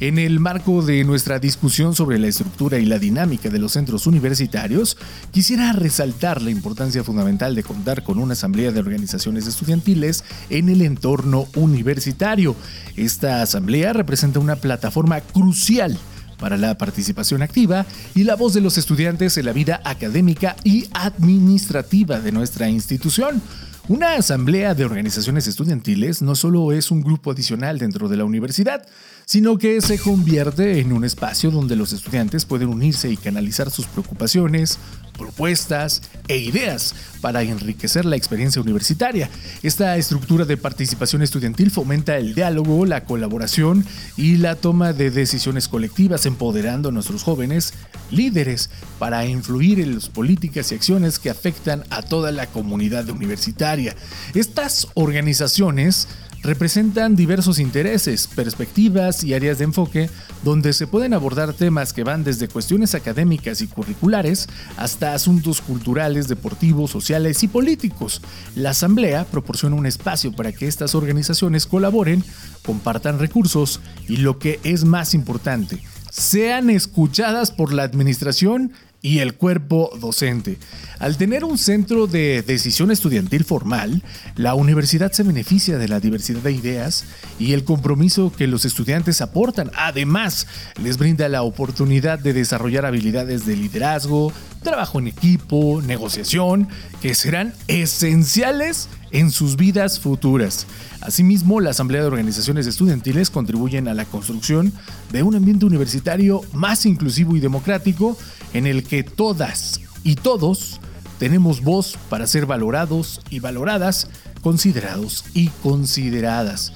En 0.00 0.18
el 0.18 0.40
marco 0.40 0.80
de 0.80 1.04
nuestra 1.04 1.38
discusión 1.38 1.94
sobre 1.94 2.18
la 2.18 2.28
estructura 2.28 2.78
y 2.78 2.86
la 2.86 2.98
dinámica 2.98 3.50
de 3.50 3.58
los 3.58 3.72
centros 3.72 4.06
universitarios, 4.06 4.96
quisiera 5.32 5.74
resaltar 5.74 6.40
la 6.40 6.50
importancia 6.50 7.04
fundamental 7.04 7.54
de 7.54 7.62
contar 7.62 8.02
con 8.02 8.18
una 8.18 8.32
Asamblea 8.32 8.72
de 8.72 8.80
Organizaciones 8.80 9.46
Estudiantiles 9.46 10.24
en 10.48 10.70
el 10.70 10.80
entorno 10.80 11.46
universitario. 11.56 12.56
Esta 12.96 13.42
asamblea 13.42 13.92
representa 13.92 14.40
una 14.40 14.56
plataforma 14.56 15.20
crucial 15.20 15.98
para 16.40 16.56
la 16.56 16.76
participación 16.76 17.42
activa 17.42 17.86
y 18.14 18.24
la 18.24 18.34
voz 18.34 18.54
de 18.54 18.60
los 18.60 18.78
estudiantes 18.78 19.36
en 19.36 19.46
la 19.46 19.52
vida 19.52 19.80
académica 19.84 20.56
y 20.64 20.88
administrativa 20.92 22.20
de 22.20 22.32
nuestra 22.32 22.68
institución. 22.68 23.40
Una 23.88 24.14
asamblea 24.14 24.74
de 24.74 24.84
organizaciones 24.84 25.48
estudiantiles 25.48 26.22
no 26.22 26.36
solo 26.36 26.70
es 26.70 26.92
un 26.92 27.02
grupo 27.02 27.32
adicional 27.32 27.78
dentro 27.78 28.08
de 28.08 28.16
la 28.16 28.24
universidad, 28.24 28.86
sino 29.24 29.58
que 29.58 29.80
se 29.80 29.98
convierte 29.98 30.78
en 30.78 30.92
un 30.92 31.04
espacio 31.04 31.50
donde 31.50 31.74
los 31.74 31.92
estudiantes 31.92 32.44
pueden 32.44 32.68
unirse 32.68 33.10
y 33.10 33.16
canalizar 33.16 33.70
sus 33.70 33.86
preocupaciones, 33.86 34.78
propuestas 35.10 36.02
e 36.28 36.38
ideas 36.38 36.94
para 37.20 37.42
enriquecer 37.42 38.04
la 38.04 38.16
experiencia 38.16 38.62
universitaria. 38.62 39.28
Esta 39.62 39.96
estructura 39.96 40.44
de 40.44 40.56
participación 40.56 41.22
estudiantil 41.22 41.70
fomenta 41.70 42.16
el 42.16 42.34
diálogo, 42.34 42.86
la 42.86 43.04
colaboración 43.04 43.84
y 44.16 44.36
la 44.36 44.56
toma 44.56 44.92
de 44.92 45.10
decisiones 45.10 45.68
colectivas, 45.68 46.26
empoderando 46.26 46.88
a 46.88 46.92
nuestros 46.92 47.22
jóvenes 47.22 47.74
líderes 48.10 48.70
para 48.98 49.24
influir 49.26 49.80
en 49.80 49.94
las 49.94 50.08
políticas 50.08 50.72
y 50.72 50.74
acciones 50.74 51.18
que 51.18 51.30
afectan 51.30 51.84
a 51.90 52.02
toda 52.02 52.32
la 52.32 52.46
comunidad 52.46 53.08
universitaria. 53.08 53.94
Estas 54.34 54.88
organizaciones 54.94 56.08
representan 56.42 57.16
diversos 57.16 57.58
intereses, 57.58 58.26
perspectivas 58.26 59.24
y 59.24 59.34
áreas 59.34 59.58
de 59.58 59.64
enfoque 59.64 60.10
donde 60.42 60.72
se 60.72 60.86
pueden 60.86 61.12
abordar 61.12 61.52
temas 61.52 61.92
que 61.92 62.04
van 62.04 62.24
desde 62.24 62.48
cuestiones 62.48 62.94
académicas 62.94 63.60
y 63.60 63.66
curriculares 63.66 64.48
hasta 64.76 65.14
asuntos 65.14 65.60
culturales, 65.60 66.28
deportivos, 66.28 66.90
sociales 66.90 67.42
y 67.42 67.48
políticos. 67.48 68.22
La 68.54 68.70
Asamblea 68.70 69.24
proporciona 69.24 69.76
un 69.76 69.86
espacio 69.86 70.32
para 70.32 70.52
que 70.52 70.66
estas 70.66 70.94
organizaciones 70.94 71.66
colaboren, 71.66 72.24
compartan 72.64 73.18
recursos 73.18 73.80
y 74.08 74.18
lo 74.18 74.38
que 74.38 74.60
es 74.64 74.84
más 74.84 75.14
importante, 75.14 75.82
sean 76.10 76.70
escuchadas 76.70 77.50
por 77.52 77.72
la 77.72 77.84
administración 77.84 78.72
y 79.02 79.18
el 79.18 79.34
cuerpo 79.34 79.90
docente. 80.00 80.58
Al 80.98 81.16
tener 81.16 81.44
un 81.44 81.56
centro 81.56 82.06
de 82.06 82.42
decisión 82.42 82.90
estudiantil 82.90 83.44
formal, 83.44 84.02
la 84.36 84.54
universidad 84.54 85.12
se 85.12 85.22
beneficia 85.22 85.78
de 85.78 85.88
la 85.88 86.00
diversidad 86.00 86.40
de 86.40 86.52
ideas 86.52 87.04
y 87.38 87.54
el 87.54 87.64
compromiso 87.64 88.30
que 88.30 88.46
los 88.46 88.64
estudiantes 88.64 89.22
aportan. 89.22 89.70
Además, 89.76 90.46
les 90.82 90.98
brinda 90.98 91.28
la 91.28 91.42
oportunidad 91.42 92.18
de 92.18 92.34
desarrollar 92.34 92.84
habilidades 92.84 93.46
de 93.46 93.56
liderazgo, 93.56 94.32
trabajo 94.62 94.98
en 94.98 95.06
equipo, 95.06 95.80
negociación, 95.82 96.68
que 97.00 97.14
serán 97.14 97.54
esenciales 97.66 98.88
en 99.12 99.30
sus 99.30 99.56
vidas 99.56 99.98
futuras. 99.98 100.66
Asimismo, 101.00 101.60
la 101.60 101.70
Asamblea 101.70 102.02
de 102.02 102.08
Organizaciones 102.08 102.66
Estudiantiles 102.66 103.30
contribuyen 103.30 103.88
a 103.88 103.94
la 103.94 104.04
construcción 104.04 104.72
de 105.10 105.22
un 105.22 105.34
ambiente 105.34 105.66
universitario 105.66 106.42
más 106.52 106.86
inclusivo 106.86 107.36
y 107.36 107.40
democrático 107.40 108.16
en 108.54 108.66
el 108.66 108.84
que 108.84 109.02
todas 109.02 109.80
y 110.02 110.14
todos 110.16 110.80
tenemos 111.18 111.62
voz 111.62 111.98
para 112.08 112.26
ser 112.26 112.46
valorados 112.46 113.20
y 113.30 113.40
valoradas, 113.40 114.08
considerados 114.42 115.24
y 115.34 115.48
consideradas. 115.62 116.72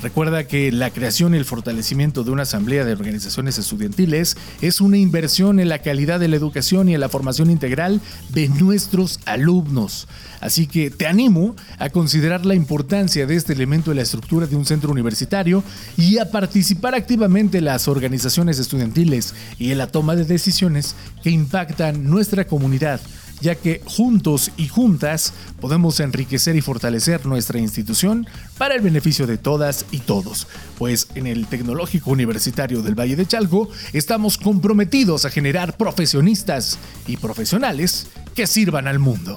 Recuerda 0.00 0.44
que 0.48 0.72
la 0.72 0.90
creación 0.90 1.34
y 1.34 1.38
el 1.38 1.44
fortalecimiento 1.44 2.24
de 2.24 2.30
una 2.30 2.42
asamblea 2.42 2.84
de 2.84 2.92
organizaciones 2.92 3.58
estudiantiles 3.58 4.36
es 4.60 4.80
una 4.80 4.96
inversión 4.96 5.60
en 5.60 5.68
la 5.68 5.80
calidad 5.80 6.18
de 6.18 6.28
la 6.28 6.36
educación 6.36 6.88
y 6.88 6.94
en 6.94 7.00
la 7.00 7.08
formación 7.08 7.50
integral 7.50 8.00
de 8.30 8.48
nuestros 8.48 9.20
alumnos. 9.26 10.08
Así 10.40 10.66
que 10.66 10.90
te 10.90 11.06
animo 11.06 11.54
a 11.78 11.90
considerar 11.90 12.46
la 12.46 12.54
importancia 12.54 13.26
de 13.26 13.36
este 13.36 13.52
elemento 13.52 13.90
en 13.90 13.98
la 13.98 14.02
estructura 14.02 14.46
de 14.46 14.56
un 14.56 14.64
centro 14.64 14.90
universitario 14.90 15.62
y 15.96 16.18
a 16.18 16.30
participar 16.30 16.94
activamente 16.94 17.58
en 17.58 17.66
las 17.66 17.86
organizaciones 17.86 18.58
estudiantiles 18.58 19.34
y 19.58 19.72
en 19.72 19.78
la 19.78 19.86
toma 19.86 20.16
de 20.16 20.24
decisiones 20.24 20.96
que 21.22 21.30
impactan 21.30 22.08
nuestra 22.10 22.46
comunidad 22.46 23.00
ya 23.42 23.56
que 23.56 23.82
juntos 23.84 24.50
y 24.56 24.68
juntas 24.68 25.34
podemos 25.60 26.00
enriquecer 26.00 26.56
y 26.56 26.62
fortalecer 26.62 27.26
nuestra 27.26 27.58
institución 27.58 28.26
para 28.56 28.74
el 28.74 28.80
beneficio 28.80 29.26
de 29.26 29.36
todas 29.36 29.84
y 29.90 29.98
todos. 29.98 30.46
Pues 30.78 31.08
en 31.14 31.26
el 31.26 31.46
Tecnológico 31.46 32.10
Universitario 32.10 32.80
del 32.80 32.98
Valle 32.98 33.16
de 33.16 33.26
Chalco 33.26 33.68
estamos 33.92 34.38
comprometidos 34.38 35.24
a 35.24 35.30
generar 35.30 35.76
profesionistas 35.76 36.78
y 37.06 37.16
profesionales 37.18 38.06
que 38.34 38.46
sirvan 38.46 38.88
al 38.88 38.98
mundo. 38.98 39.36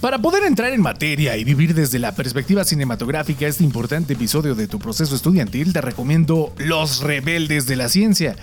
Para 0.00 0.18
poder 0.18 0.44
entrar 0.44 0.72
en 0.72 0.80
materia 0.80 1.36
y 1.36 1.44
vivir 1.44 1.74
desde 1.74 1.98
la 1.98 2.14
perspectiva 2.14 2.64
cinematográfica 2.64 3.46
este 3.46 3.64
importante 3.64 4.14
episodio 4.14 4.54
de 4.54 4.66
tu 4.66 4.78
proceso 4.78 5.14
estudiantil, 5.14 5.74
te 5.74 5.82
recomiendo 5.82 6.54
Los 6.56 7.02
Rebeldes 7.02 7.66
de 7.66 7.76
la 7.76 7.90
Ciencia 7.90 8.34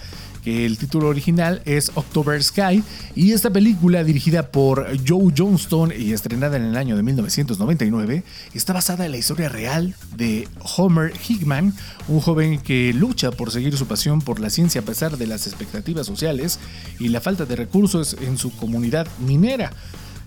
el 0.47 0.77
título 0.77 1.09
original 1.09 1.61
es 1.65 1.91
October 1.95 2.41
Sky 2.41 2.81
y 3.15 3.33
esta 3.33 3.49
película 3.49 4.05
dirigida 4.05 4.49
por 4.49 4.87
Joe 5.05 5.33
Johnston 5.35 5.91
y 5.97 6.13
estrenada 6.13 6.55
en 6.55 6.63
el 6.63 6.77
año 6.77 6.95
de 6.95 7.03
1999 7.03 8.23
está 8.53 8.71
basada 8.71 9.05
en 9.05 9.11
la 9.11 9.17
historia 9.17 9.49
real 9.49 9.93
de 10.15 10.47
Homer 10.77 11.11
Hickman, 11.27 11.73
un 12.07 12.21
joven 12.21 12.59
que 12.59 12.93
lucha 12.93 13.31
por 13.31 13.51
seguir 13.51 13.75
su 13.75 13.87
pasión 13.87 14.21
por 14.21 14.39
la 14.39 14.49
ciencia 14.49 14.79
a 14.79 14.85
pesar 14.85 15.17
de 15.17 15.27
las 15.27 15.47
expectativas 15.47 16.07
sociales 16.07 16.59
y 16.97 17.09
la 17.09 17.19
falta 17.19 17.45
de 17.45 17.57
recursos 17.57 18.15
en 18.21 18.37
su 18.37 18.55
comunidad 18.55 19.05
minera. 19.19 19.73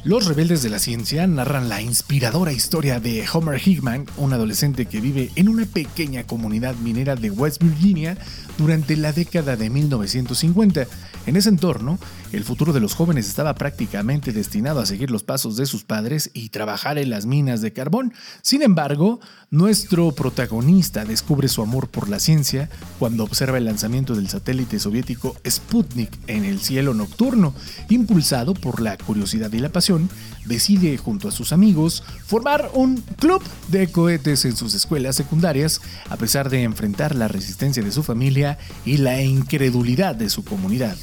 Los 0.02 0.24
rebeldes 0.24 0.62
de 0.62 0.70
la 0.70 0.78
ciencia 0.78 1.26
narran 1.26 1.68
la 1.68 1.82
inspiradora 1.82 2.52
historia 2.52 3.00
de 3.00 3.22
Homer 3.30 3.60
Hickman, 3.60 4.06
un 4.16 4.32
adolescente 4.32 4.86
que 4.86 4.98
vive 4.98 5.30
en 5.34 5.50
una 5.50 5.66
pequeña 5.66 6.24
comunidad 6.24 6.74
minera 6.76 7.16
de 7.16 7.30
West 7.30 7.62
Virginia 7.62 8.16
durante 8.61 8.95
la 8.97 9.12
década 9.12 9.57
de 9.57 9.71
1950. 9.71 10.87
En 11.26 11.37
ese 11.37 11.49
entorno, 11.49 11.99
el 12.33 12.45
futuro 12.45 12.73
de 12.73 12.81
los 12.81 12.95
jóvenes 12.95 13.26
estaba 13.26 13.55
prácticamente 13.55 14.33
destinado 14.33 14.81
a 14.81 14.87
seguir 14.87 15.11
los 15.11 15.23
pasos 15.23 15.57
de 15.57 15.67
sus 15.67 15.83
padres 15.83 16.31
y 16.35 16.50
trabajar 16.50 16.99
en 16.99 17.11
las 17.11 17.26
minas 17.26 17.62
de 17.62 17.73
carbón. 17.73 18.12
Sin 18.43 18.62
embargo, 18.62 19.19
nuestro 19.50 20.12
protagonista 20.12 21.05
descubre 21.05 21.49
su 21.49 21.62
amor 21.62 21.88
por 21.88 22.09
la 22.09 22.21
ciencia 22.21 22.69
cuando 22.99 23.25
observa 23.25 23.59
el 23.59 23.64
lanzamiento 23.64 24.14
del 24.14 24.29
satélite 24.29 24.79
soviético 24.79 25.37
Sputnik 25.49 26.11
en 26.26 26.45
el 26.45 26.61
cielo 26.61 26.95
nocturno. 26.95 27.55
Impulsado 27.88 28.55
por 28.55 28.81
la 28.81 28.97
curiosidad 28.97 29.52
y 29.52 29.59
la 29.59 29.71
pasión, 29.71 30.09
decide 30.45 30.97
junto 30.99 31.29
a 31.29 31.33
sus 31.33 31.52
amigos 31.52 32.05
formar 32.26 32.71
un 32.75 33.02
club 33.19 33.43
de 33.69 33.90
cohetes 33.90 34.45
en 34.45 34.57
sus 34.57 34.75
escuelas 34.75 35.17
secundarias, 35.17 35.81
a 36.11 36.17
pesar 36.17 36.50
de 36.50 36.62
enfrentar 36.62 37.14
la 37.14 37.29
resistencia 37.29 37.83
de 37.83 37.93
su 37.93 38.02
familia 38.02 38.50
y 38.85 38.99
la 38.99 39.23
incredulidad 39.23 40.14
de 40.14 40.30
su 40.30 40.45
comunidad. 40.45 40.97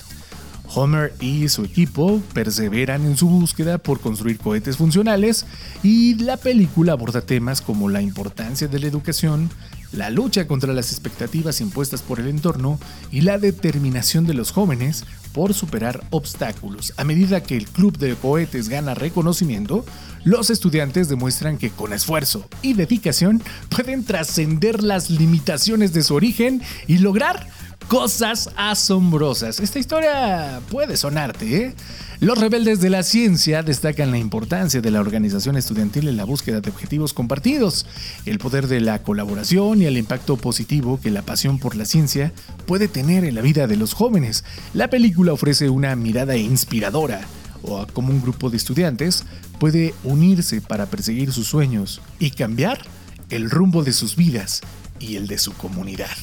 Homer 0.74 1.13
y 1.19 1.47
su 1.50 1.63
equipo 1.63 2.21
perseveran 2.33 3.05
en 3.05 3.17
su 3.17 3.27
búsqueda 3.27 3.77
por 3.77 4.00
construir 4.00 4.38
cohetes 4.38 4.77
funcionales 4.77 5.45
y 5.83 6.15
la 6.15 6.38
película 6.38 6.93
aborda 6.93 7.21
temas 7.21 7.62
como 7.62 7.89
la 7.89 8.01
importancia 8.01 8.67
de 8.67 8.79
la 8.79 8.88
educación, 8.88 9.50
la 9.91 10.09
lucha 10.09 10.47
contra 10.47 10.74
las 10.74 10.91
expectativas 10.91 11.62
impuestas 11.62 12.01
por 12.01 12.19
el 12.19 12.27
entorno 12.27 12.79
y 13.12 13.21
la 13.21 13.38
determinación 13.38 14.25
de 14.25 14.33
los 14.33 14.51
jóvenes 14.51 15.05
por 15.33 15.53
superar 15.53 16.03
obstáculos. 16.09 16.93
A 16.97 17.03
medida 17.03 17.43
que 17.43 17.55
el 17.55 17.67
club 17.67 17.97
de 17.97 18.15
cohetes 18.15 18.69
gana 18.69 18.95
reconocimiento, 18.95 19.86
los 20.24 20.50
estudiantes 20.50 21.09
demuestran 21.09 21.57
que 21.57 21.69
con 21.69 21.93
esfuerzo 21.93 22.47
y 22.62 22.74
dedicación 22.74 23.41
pueden 23.69 24.03
trascender 24.03 24.83
las 24.83 25.09
limitaciones 25.09 25.93
de 25.93 26.03
su 26.03 26.15
origen 26.15 26.62
y 26.88 26.97
lograr 26.97 27.47
cosas 27.88 28.50
asombrosas. 28.56 29.60
Esta 29.60 29.79
historia 29.79 30.62
puede 30.70 30.98
sonarte, 30.98 31.58
¿eh? 31.58 31.75
Los 32.20 32.39
rebeldes 32.39 32.82
de 32.82 32.89
la 32.89 33.03
ciencia 33.03 33.62
destacan 33.62 34.10
la 34.10 34.17
importancia 34.17 34.82
de 34.82 34.89
la 34.89 35.00
organización 35.00 35.56
estudiantil 35.56 36.08
en 36.08 36.17
la 36.17 36.25
búsqueda 36.25 36.62
de 36.62 36.72
objetivos 36.72 37.13
compartidos, 37.13 37.86
el 38.25 38.39
poder 38.39 38.67
de 38.67 38.82
la 38.82 39.03
colaboración 39.03 39.82
y 39.82 39.86
el 39.86 39.98
impacto 39.98 40.36
positivo 40.36 41.00
que 41.00 41.12
la 41.12 41.22
pasión 41.22 41.60
por 41.60 41.75
la 41.75 41.86
ciencia 41.86 42.34
puede 42.65 42.88
tener 42.88 43.24
en 43.24 43.36
la 43.36 43.41
vida 43.41 43.67
de 43.67 43.77
los 43.77 43.94
jóvenes. 43.94 44.44
La 44.74 44.89
película 44.89 45.32
ofrece 45.32 45.70
una 45.70 45.96
mirada 45.96 46.36
inspiradora, 46.36 47.22
o 47.62 47.79
a 47.79 47.88
cómo 47.88 48.12
un 48.12 48.22
grupo 48.22 48.50
de 48.50 48.58
estudiantes 48.58 49.24
puede 49.60 49.94
unirse 50.03 50.60
para 50.60 50.88
perseguir 50.88 51.32
sus 51.32 51.48
sueños 51.48 52.01
y 52.17 52.32
cambiar 52.32 52.79
el 53.29 53.50
rumbo 53.50 53.84
de 53.84 53.94
sus 53.94 54.15
vidas 54.15 54.62
y 55.00 55.17
el 55.17 55.27
de 55.27 55.38
su 55.38 55.53
comunidad. 55.53 56.17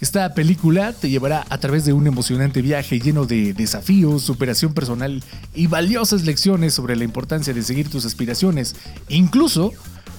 Esta 0.00 0.34
película 0.34 0.92
te 0.92 1.08
llevará 1.08 1.46
a 1.48 1.58
través 1.58 1.86
de 1.86 1.94
un 1.94 2.06
emocionante 2.06 2.60
viaje 2.60 3.00
lleno 3.00 3.24
de 3.24 3.54
desafíos, 3.54 4.22
superación 4.22 4.74
personal 4.74 5.24
y 5.54 5.68
valiosas 5.68 6.24
lecciones 6.24 6.74
sobre 6.74 6.96
la 6.96 7.04
importancia 7.04 7.54
de 7.54 7.62
seguir 7.62 7.88
tus 7.88 8.04
aspiraciones, 8.04 8.76
incluso 9.08 9.72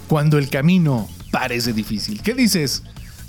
cuando 0.07 0.39
el 0.39 0.49
camino 0.49 1.07
parece 1.31 1.73
difícil. 1.73 2.21
¿Qué 2.23 2.33
dices? 2.33 2.81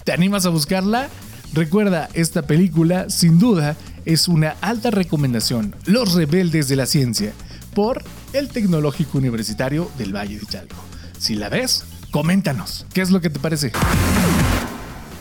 ¿Te 0.05 0.13
animas 0.13 0.47
a 0.47 0.51
buscarla? 0.51 1.09
Recuerda, 1.53 2.09
esta 2.15 2.43
película 2.43 3.11
sin 3.11 3.39
duda 3.39 3.77
es 4.07 4.27
una 4.27 4.57
alta 4.63 4.91
recomendación, 4.91 5.75
Los 5.85 6.15
Rebeldes 6.15 6.69
de 6.69 6.77
la 6.77 6.87
Ciencia, 6.87 7.33
por 7.75 8.03
el 8.33 8.49
Tecnológico 8.49 9.19
Universitario 9.19 9.91
del 9.99 10.15
Valle 10.15 10.39
de 10.39 10.47
Chalco. 10.47 10.77
Si 11.19 11.35
la 11.35 11.51
ves, 11.51 11.85
coméntanos, 12.11 12.87
¿qué 12.95 13.03
es 13.03 13.11
lo 13.11 13.21
que 13.21 13.29
te 13.29 13.39
parece? 13.39 13.73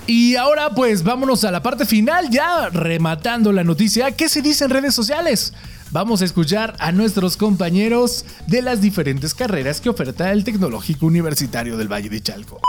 Y 0.07 0.37
ahora 0.37 0.69
pues 0.69 1.03
vámonos 1.03 1.43
a 1.43 1.51
la 1.51 1.61
parte 1.61 1.85
final, 1.85 2.29
ya 2.29 2.69
rematando 2.69 3.51
la 3.51 3.65
noticia, 3.65 4.11
¿qué 4.11 4.29
se 4.29 4.41
dice 4.41 4.63
en 4.63 4.69
redes 4.69 4.95
sociales? 4.95 5.51
Vamos 5.91 6.21
a 6.21 6.25
escuchar 6.25 6.77
a 6.79 6.93
nuestros 6.93 7.35
compañeros 7.35 8.23
de 8.47 8.61
las 8.61 8.79
diferentes 8.79 9.33
carreras 9.33 9.81
que 9.81 9.89
oferta 9.89 10.31
el 10.31 10.45
Tecnológico 10.45 11.05
Universitario 11.05 11.75
del 11.75 11.91
Valle 11.91 12.09
de 12.09 12.21
Chalco. 12.21 12.61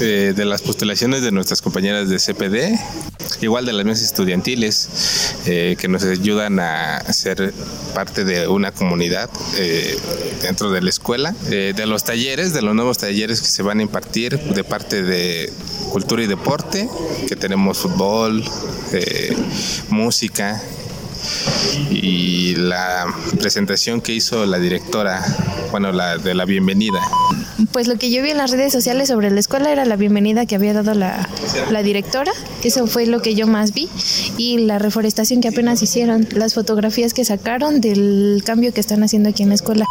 Eh, 0.00 0.32
de 0.36 0.44
las 0.44 0.62
postulaciones 0.62 1.22
de 1.22 1.32
nuestras 1.32 1.62
compañeras 1.62 2.08
de 2.08 2.18
CPD, 2.18 2.78
igual 3.40 3.66
de 3.66 3.72
las 3.72 3.84
mesas 3.84 4.04
estudiantiles, 4.04 5.34
eh, 5.46 5.76
que 5.78 5.88
nos 5.88 6.04
ayudan 6.04 6.58
a 6.60 7.00
ser 7.12 7.52
parte 7.94 8.24
de 8.24 8.48
una 8.48 8.72
comunidad 8.72 9.30
eh, 9.56 9.96
dentro 10.42 10.70
de 10.70 10.82
la 10.82 10.90
escuela, 10.90 11.34
de 11.48 11.86
los 11.86 12.04
talleres, 12.04 12.52
de 12.52 12.62
los 12.62 12.74
nuevos 12.74 12.98
talleres 12.98 13.40
que 13.40 13.46
se 13.46 13.62
van 13.62 13.78
a 13.78 13.82
impartir 13.82 14.38
de 14.38 14.64
parte 14.64 15.02
de 15.02 15.52
cultura 15.96 16.22
y 16.22 16.26
deporte, 16.26 16.90
que 17.26 17.36
tenemos 17.36 17.78
fútbol, 17.78 18.44
música, 19.88 20.60
y 21.90 22.54
la 22.56 23.06
presentación 23.40 24.02
que 24.02 24.12
hizo 24.12 24.44
la 24.44 24.58
directora, 24.58 25.24
bueno, 25.70 25.92
la 25.92 26.18
de 26.18 26.34
la 26.34 26.44
bienvenida. 26.44 27.00
Pues 27.72 27.88
lo 27.88 27.96
que 27.96 28.10
yo 28.10 28.22
vi 28.22 28.28
en 28.28 28.36
las 28.36 28.50
redes 28.50 28.74
sociales 28.74 29.08
sobre 29.08 29.30
la 29.30 29.40
escuela 29.40 29.72
era 29.72 29.86
la 29.86 29.96
bienvenida 29.96 30.44
que 30.44 30.54
había 30.54 30.74
dado 30.74 30.92
la, 30.92 31.26
la 31.70 31.82
directora, 31.82 32.32
eso 32.62 32.86
fue 32.86 33.06
lo 33.06 33.22
que 33.22 33.34
yo 33.34 33.46
más 33.46 33.72
vi, 33.72 33.88
y 34.36 34.58
la 34.58 34.78
reforestación 34.78 35.40
que 35.40 35.48
apenas 35.48 35.82
hicieron, 35.82 36.28
las 36.32 36.52
fotografías 36.52 37.14
que 37.14 37.24
sacaron 37.24 37.80
del 37.80 38.42
cambio 38.44 38.74
que 38.74 38.80
están 38.80 39.02
haciendo 39.02 39.30
aquí 39.30 39.44
en 39.44 39.48
la 39.48 39.54
escuela. 39.54 39.86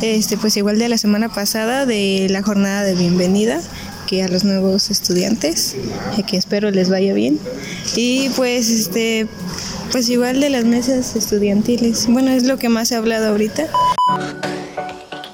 Este, 0.00 0.38
pues 0.38 0.56
igual 0.56 0.78
de 0.78 0.88
la 0.88 0.96
semana 0.96 1.28
pasada 1.28 1.84
de 1.84 2.28
la 2.30 2.42
jornada 2.42 2.84
de 2.84 2.94
bienvenida 2.94 3.60
a 4.18 4.28
los 4.28 4.42
nuevos 4.42 4.90
estudiantes, 4.90 5.76
que 6.26 6.36
espero 6.36 6.70
les 6.70 6.90
vaya 6.90 7.14
bien. 7.14 7.38
Y 7.94 8.28
pues 8.30 8.68
este 8.68 9.28
pues 9.92 10.08
igual 10.08 10.40
de 10.40 10.50
las 10.50 10.64
mesas 10.64 11.16
estudiantiles. 11.16 12.06
Bueno, 12.08 12.30
es 12.30 12.44
lo 12.44 12.58
que 12.58 12.68
más 12.68 12.92
ha 12.92 12.98
hablado 12.98 13.28
ahorita. 13.28 13.68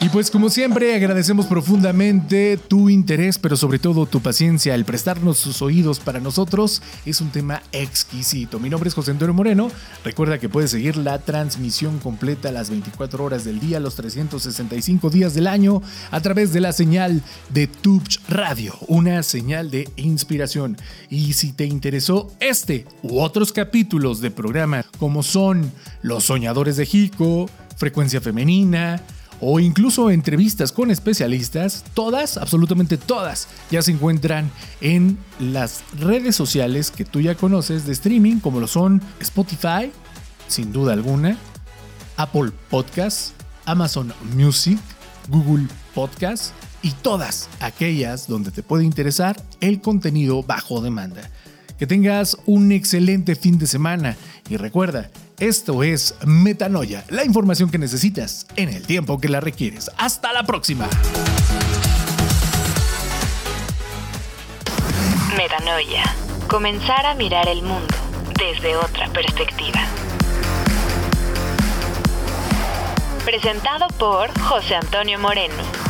Y 0.07 0.09
pues 0.09 0.31
como 0.31 0.51
siempre 0.51 0.95
agradecemos 0.95 1.47
profundamente 1.47 2.61
tu 2.69 2.89
interés, 2.89 3.39
pero 3.39 3.57
sobre 3.57 3.81
todo 3.81 4.07
tu 4.07 4.21
paciencia, 4.21 4.77
el 4.77 4.85
prestarnos 4.85 5.37
sus 5.37 5.63
oídos 5.63 5.99
para 5.99 6.21
nosotros 6.21 6.81
es 7.05 7.21
un 7.21 7.31
tema 7.31 7.61
exquisito. 7.73 8.61
Mi 8.61 8.71
nombre 8.71 8.87
es 8.87 8.95
José 8.95 9.11
Antonio 9.11 9.35
Moreno. 9.35 9.69
Recuerda 10.05 10.39
que 10.39 10.49
puedes 10.49 10.71
seguir 10.71 10.97
la 10.97 11.19
transmisión 11.19 11.99
completa 11.99 12.53
las 12.53 12.71
24 12.71 13.25
horas 13.25 13.43
del 13.43 13.59
día, 13.59 13.81
los 13.81 13.97
365 13.97 15.11
días 15.11 15.35
del 15.35 15.49
año, 15.49 15.83
a 16.13 16.21
través 16.21 16.53
de 16.53 16.61
la 16.61 16.73
señal 16.73 17.21
de 17.49 17.67
Tubch 17.67 18.21
Radio, 18.29 18.75
una 18.87 19.25
señal 19.25 19.73
de 19.73 19.89
inspiración. 19.97 20.77
Y 21.11 21.33
si 21.33 21.53
te 21.53 21.65
interesó 21.65 22.31
este 22.39 22.87
u 23.03 23.19
otros 23.19 23.53
capítulos 23.53 24.21
de 24.21 24.31
programa, 24.31 24.85
como 25.01 25.25
son 25.25 25.73
Los 26.03 26.27
Soñadores 26.27 26.77
de 26.77 26.87
Jico, 26.87 27.51
Frecuencia 27.77 28.21
Femenina, 28.21 29.03
o 29.40 29.61
incluso 29.61 30.11
entrevistas 30.11 30.73
con 30.73 30.90
especialistas, 30.90 31.85
todas, 31.95 32.37
absolutamente 32.37 32.97
todas, 32.97 33.49
ya 33.71 33.83
se 33.83 33.93
encuentran 33.93 34.50
en 34.81 35.19
las 35.38 35.83
redes 35.99 36.37
sociales 36.37 36.90
que 36.90 37.05
tú 37.05 37.21
ya 37.21 37.35
conoces 37.35 37.87
de 37.87 37.93
streaming, 37.93 38.40
como 38.40 38.61
lo 38.61 38.66
son 38.66 39.02
Spotify, 39.21 39.93
sin 40.49 40.73
duda 40.73 40.93
alguna, 40.93 41.37
Apple 42.16 42.50
Podcasts, 42.71 43.35
Amazon 43.66 44.12
Music, 44.35 44.79
Google 45.29 45.66
Podcasts 45.94 46.53
y 46.83 46.92
todas 46.92 47.49
aquellas 47.61 48.29
donde 48.29 48.51
te 48.51 48.62
puede 48.62 48.85
interesar 48.85 49.42
el 49.61 49.81
contenido 49.81 50.42
bajo 50.42 50.81
demanda. 50.81 51.22
Que 51.79 51.87
tengas 51.87 52.38
un 52.46 52.72
excelente 52.72 53.35
fin 53.35 53.59
de 53.59 53.66
semana 53.66 54.16
y 54.49 54.57
recuerda, 54.57 55.11
esto 55.38 55.83
es 55.83 56.14
Metanoia, 56.25 57.05
la 57.09 57.25
información 57.25 57.70
que 57.70 57.79
necesitas 57.79 58.46
en 58.57 58.68
el 58.70 58.87
tiempo 58.87 59.20
que 59.20 59.29
la 59.29 59.40
requieres. 59.40 59.90
Hasta 59.99 60.33
la 60.33 60.44
próxima. 60.44 60.88
Metanoia. 65.37 66.05
Comenzar 66.49 67.05
a 67.05 67.14
mirar 67.14 67.49
el 67.49 67.62
mundo 67.62 67.94
desde 68.38 68.77
otra 68.77 69.09
perspectiva. 69.09 69.81
Presentado 73.25 73.88
por 73.99 74.31
José 74.40 74.77
Antonio 74.77 75.18
Moreno. 75.18 75.86